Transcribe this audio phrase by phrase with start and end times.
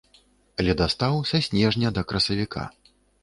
[0.67, 2.63] Ледастаў са снежня да красавіка.